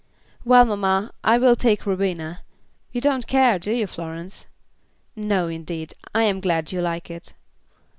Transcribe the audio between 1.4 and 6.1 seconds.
take Rubina. You don't care, do you, Florence?" "No, indeed.